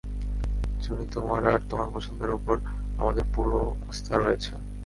[0.83, 2.55] জুনি, তোমার আর তোমার পছন্দের উপর
[2.97, 3.57] আমাদের পুরো
[3.89, 4.51] আস্থা রয়েছে।